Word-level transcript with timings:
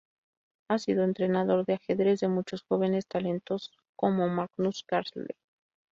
Ha 0.71 0.79
sido 0.79 1.03
entrenador 1.03 1.63
de 1.67 1.73
ajedrez 1.73 2.21
de 2.21 2.27
muchos 2.27 2.63
jóvenes 2.63 3.05
talentos, 3.07 3.69
como 3.95 4.27
Magnus 4.29 4.83
Carlsen. 4.87 5.27